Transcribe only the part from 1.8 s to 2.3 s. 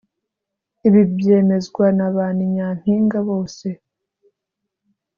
na ba